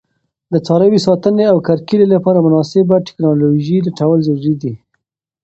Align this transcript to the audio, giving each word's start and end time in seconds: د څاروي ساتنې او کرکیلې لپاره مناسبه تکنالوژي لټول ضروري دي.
د 0.51 0.53
څاروي 0.65 0.99
ساتنې 1.07 1.45
او 1.51 1.57
کرکیلې 1.67 2.07
لپاره 2.13 2.43
مناسبه 2.45 2.95
تکنالوژي 3.07 3.77
لټول 3.87 4.19
ضروري 4.27 4.53
دي. 4.61 4.73